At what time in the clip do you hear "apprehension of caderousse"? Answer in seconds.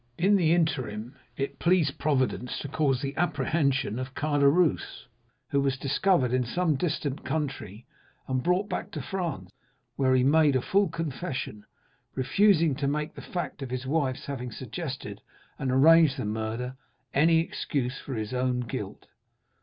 3.17-5.05